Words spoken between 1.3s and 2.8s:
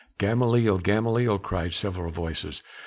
cried several voices.